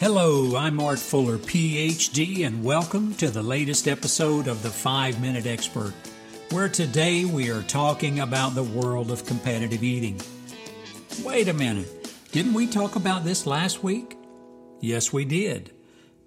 [0.00, 5.44] Hello, I'm Art Fuller, PhD, and welcome to the latest episode of the 5 Minute
[5.44, 5.92] Expert,
[6.52, 10.18] where today we are talking about the world of competitive eating.
[11.22, 14.16] Wait a minute, didn't we talk about this last week?
[14.80, 15.70] Yes, we did.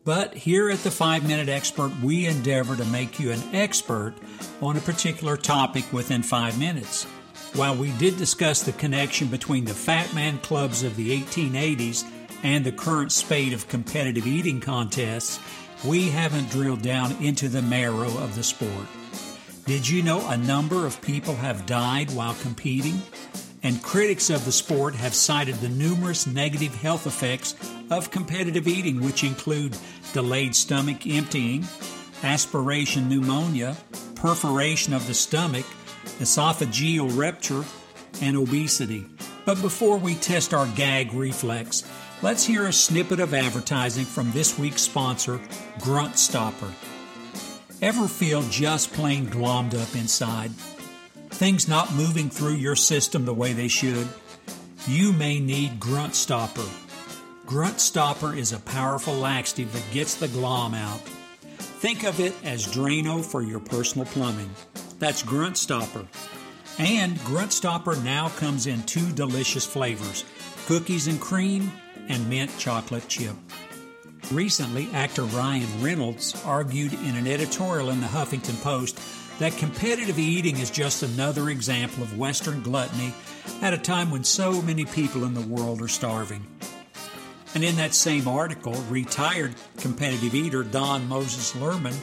[0.04, 4.14] But here at the 5 Minute Expert, we endeavor to make you an expert
[4.62, 7.05] on a particular topic within 5 minutes.
[7.55, 12.08] While we did discuss the connection between the Fat Man clubs of the 1880s
[12.43, 15.39] and the current spate of competitive eating contests,
[15.86, 18.88] we haven't drilled down into the marrow of the sport.
[19.66, 23.02] Did you know a number of people have died while competing?
[23.64, 27.56] And critics of the sport have cited the numerous negative health effects
[27.89, 29.78] of competitive eating, which include
[30.11, 31.66] delayed stomach emptying,
[32.23, 33.78] aspiration pneumonia,
[34.16, 35.66] perforation of the stomach,
[36.19, 37.64] esophageal rupture,
[38.22, 39.05] and obesity.
[39.45, 41.83] But before we test our gag reflex,
[42.23, 45.41] Let's hear a snippet of advertising from this week's sponsor,
[45.81, 46.71] Grunt Stopper.
[47.81, 50.52] Ever feel just plain glommed up inside?
[51.31, 54.07] Things not moving through your system the way they should?
[54.88, 56.65] You may need Grunt Stopper.
[57.45, 61.02] Grunt Stopper is a powerful laxative that gets the glom out.
[61.02, 64.52] Think of it as Drano for your personal plumbing.
[64.97, 66.08] That's Grunt Stopper.
[66.80, 70.23] And Grunt Stopper now comes in two delicious flavors
[70.65, 71.69] cookies and cream
[72.09, 73.35] and mint chocolate chip.
[74.31, 78.99] Recently, actor Ryan Reynolds argued in an editorial in the Huffington Post
[79.39, 83.13] that competitive eating is just another example of Western gluttony
[83.61, 86.45] at a time when so many people in the world are starving.
[87.55, 91.95] And in that same article, retired competitive eater Don Moses Lerman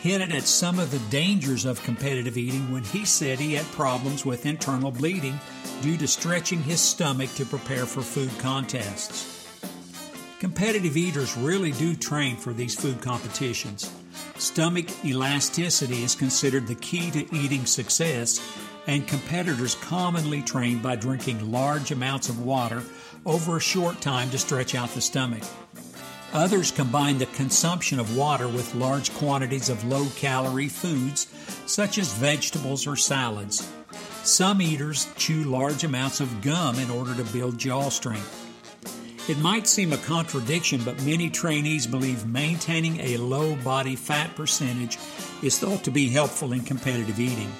[0.00, 4.24] hinted at some of the dangers of competitive eating when he said he had problems
[4.24, 5.38] with internal bleeding
[5.82, 9.37] due to stretching his stomach to prepare for food contests.
[10.38, 13.92] Competitive eaters really do train for these food competitions.
[14.36, 18.40] Stomach elasticity is considered the key to eating success,
[18.86, 22.84] and competitors commonly train by drinking large amounts of water
[23.26, 25.42] over a short time to stretch out the stomach.
[26.32, 31.26] Others combine the consumption of water with large quantities of low calorie foods,
[31.66, 33.68] such as vegetables or salads.
[34.22, 38.47] Some eaters chew large amounts of gum in order to build jaw strength.
[39.28, 44.96] It might seem a contradiction, but many trainees believe maintaining a low body fat percentage
[45.42, 47.52] is thought to be helpful in competitive eating.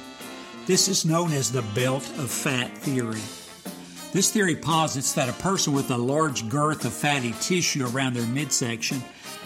[0.66, 3.20] This is known as the belt of fat theory.
[4.12, 8.26] This theory posits that a person with a large girth of fatty tissue around their
[8.26, 9.02] midsection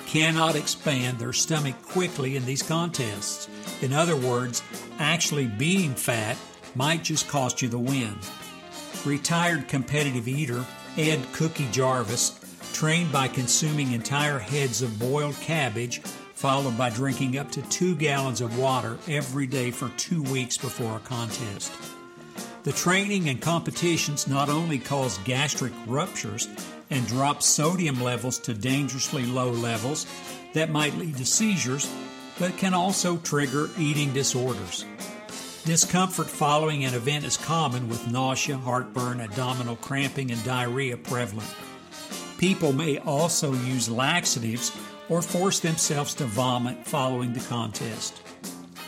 [0.06, 3.49] cannot expand their stomach quickly in these contests.
[3.82, 4.62] In other words,
[5.00, 6.37] actually being fat
[6.77, 8.16] might just cost you the win.
[9.05, 10.65] Retired competitive eater
[10.98, 12.38] Ed Cookie Jarvis,
[12.75, 16.00] trained by consuming entire heads of boiled cabbage,
[16.34, 20.97] followed by drinking up to two gallons of water every day for two weeks before
[20.97, 21.72] a contest.
[22.64, 26.47] The training and competitions not only cause gastric ruptures
[26.91, 30.06] and drop sodium levels to dangerously low levels
[30.52, 31.91] that might lead to seizures,
[32.38, 34.84] but can also trigger eating disorders.
[35.65, 41.49] Discomfort following an event is common with nausea, heartburn, abdominal cramping, and diarrhea prevalent.
[42.37, 44.77] People may also use laxatives
[45.09, 48.23] or force themselves to vomit following the contest.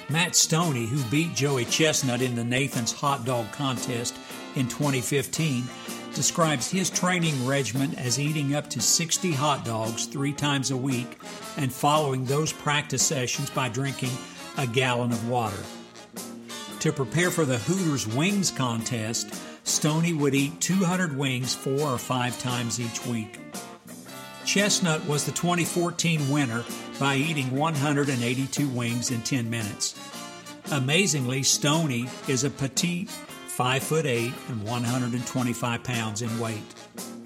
[0.08, 4.16] Matt Stonie, who beat Joey Chestnut in the Nathan's Hot Dog Contest
[4.56, 5.62] in 2015,
[6.12, 11.20] describes his training regimen as eating up to 60 hot dogs three times a week
[11.56, 14.10] and following those practice sessions by drinking
[14.58, 15.62] a gallon of water.
[16.84, 19.28] To prepare for the Hooters Wings contest,
[19.64, 23.38] Stonie would eat 200 wings four or five times each week.
[24.44, 26.62] Chestnut was the 2014 winner
[27.00, 29.98] by eating 182 wings in 10 minutes.
[30.72, 36.74] Amazingly, Stonie is a petite 5 foot 8 and 125 pounds in weight.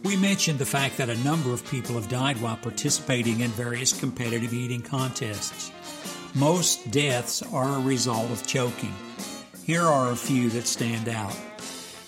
[0.04, 3.92] We mentioned the fact that a number of people have died while participating in various
[3.98, 5.72] competitive eating contests.
[6.36, 8.94] Most deaths are a result of choking.
[9.68, 11.36] Here are a few that stand out.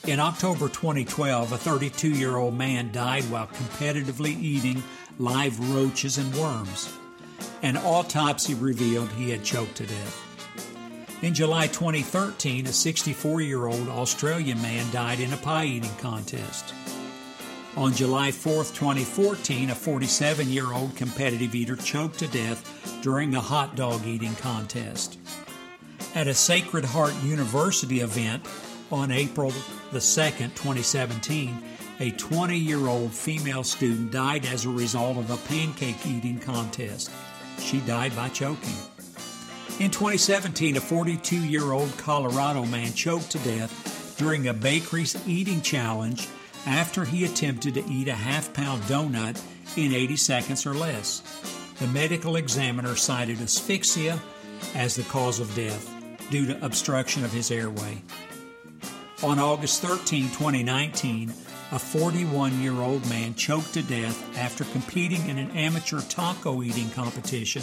[0.07, 4.83] In October 2012, a 32 year old man died while competitively eating
[5.19, 6.91] live roaches and worms.
[7.61, 11.19] An autopsy revealed he had choked to death.
[11.21, 16.73] In July 2013, a 64 year old Australian man died in a pie eating contest.
[17.77, 22.65] On July 4, 2014, a 47 year old competitive eater choked to death
[23.03, 25.19] during a hot dog eating contest
[26.15, 28.45] at a Sacred Heart University event
[28.91, 29.53] on April
[29.93, 31.57] the 2nd, 2017,
[32.01, 37.11] a 20 year old female student died as a result of a pancake eating contest.
[37.59, 38.75] She died by choking.
[39.79, 45.61] In 2017, a 42 year old Colorado man choked to death during a bakery's eating
[45.61, 46.29] challenge
[46.67, 49.41] after he attempted to eat a half pound donut
[49.77, 51.23] in 80 seconds or less.
[51.79, 54.19] The medical examiner cited asphyxia
[54.75, 56.00] as the cause of death
[56.31, 58.03] due to obstruction of his airway.
[59.23, 61.33] On August 13, 2019,
[61.73, 66.91] a 41 year old man choked to death after competing in an amateur taco eating
[66.91, 67.63] competition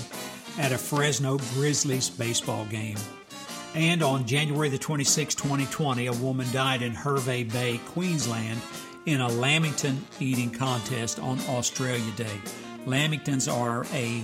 [0.59, 2.97] at a Fresno Grizzlies baseball game.
[3.75, 8.61] And on January the 26, 2020, a woman died in Hervey Bay, Queensland,
[9.05, 12.39] in a lamington eating contest on Australia Day.
[12.85, 14.23] Lamingtons are a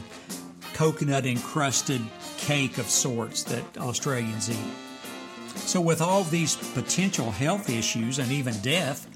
[0.74, 2.02] coconut encrusted
[2.38, 4.74] cake of sorts that Australians eat.
[5.56, 9.08] So, with all these potential health issues and even death,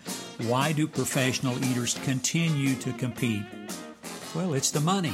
[0.48, 3.44] why do professional eaters continue to compete?
[4.36, 5.14] Well, it's the money.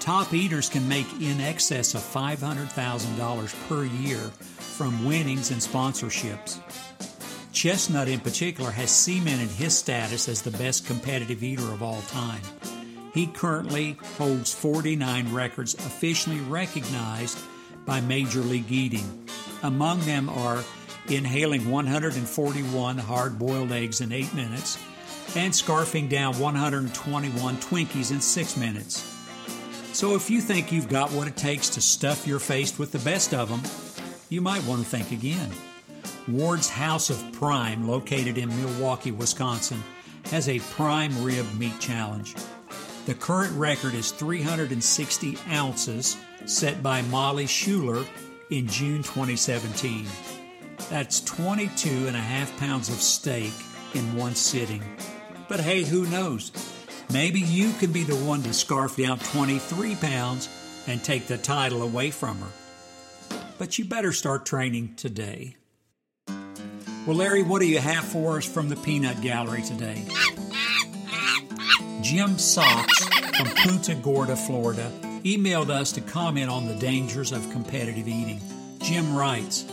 [0.00, 6.58] Top eaters can make in excess of $500,000 per year from winnings and sponsorships.
[7.52, 12.40] Chestnut, in particular, has cemented his status as the best competitive eater of all time.
[13.12, 17.38] He currently holds 49 records officially recognized
[17.84, 19.28] by Major League Eating.
[19.62, 20.64] Among them are
[21.08, 24.78] inhaling 141 hard boiled eggs in 8 minutes
[25.36, 29.08] and scarfing down 121 Twinkies in 6 minutes.
[29.92, 32.98] So if you think you've got what it takes to stuff your face with the
[33.00, 33.60] best of them,
[34.30, 35.50] you might want to think again.
[36.28, 39.82] Ward's House of Prime, located in Milwaukee, Wisconsin,
[40.30, 42.34] has a prime rib meat challenge.
[43.04, 46.16] The current record is 360 ounces,
[46.46, 48.04] set by Molly Schuler
[48.50, 50.06] in June 2017.
[50.88, 53.52] That's 22 and a half pounds of steak
[53.94, 54.84] in one sitting.
[55.48, 56.52] But hey, who knows?
[57.12, 60.48] Maybe you can be the one to scarf down 23 pounds
[60.86, 62.52] and take the title away from her.
[63.58, 65.56] But you better start training today.
[67.04, 70.06] Well, Larry, what do you have for us from the Peanut Gallery today?
[72.02, 73.06] Jim Socks
[73.36, 74.90] from Punta Gorda, Florida,
[75.22, 78.40] emailed us to comment on the dangers of competitive eating.
[78.80, 79.64] Jim writes,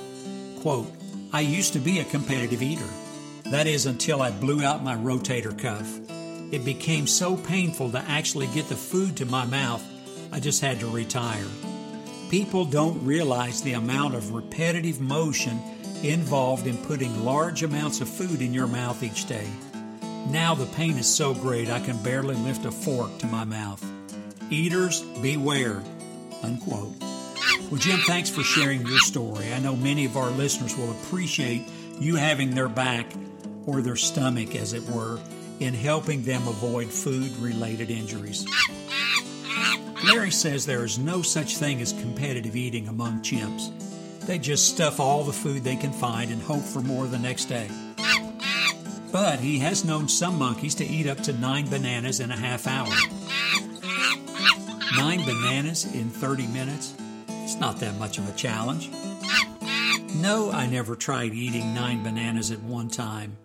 [0.61, 0.91] quote,
[1.33, 2.87] I used to be a competitive eater.
[3.45, 5.99] That is until I blew out my rotator cuff.
[6.53, 9.83] It became so painful to actually get the food to my mouth,
[10.31, 11.47] I just had to retire.
[12.29, 15.59] People don't realize the amount of repetitive motion
[16.03, 19.47] involved in putting large amounts of food in your mouth each day.
[20.29, 23.83] Now the pain is so great I can barely lift a fork to my mouth.
[24.51, 25.81] Eaters, beware.
[26.43, 26.93] Unquote.
[27.71, 29.51] Well, Jim, thanks for sharing your story.
[29.51, 31.63] I know many of our listeners will appreciate
[31.99, 33.05] you having their back,
[33.65, 35.19] or their stomach, as it were,
[35.59, 38.45] in helping them avoid food related injuries.
[40.05, 43.71] Larry says there is no such thing as competitive eating among chimps.
[44.25, 47.45] They just stuff all the food they can find and hope for more the next
[47.45, 47.67] day.
[49.11, 52.67] But he has known some monkeys to eat up to nine bananas in a half
[52.67, 52.93] hour.
[54.97, 56.93] Nine bananas in 30 minutes?
[57.27, 58.91] It's not that much of a challenge.
[60.15, 63.37] No, I never tried eating nine bananas at one time.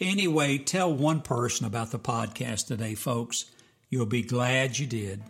[0.00, 3.46] Anyway, tell one person about the podcast today, folks.
[3.88, 5.22] You'll be glad you did.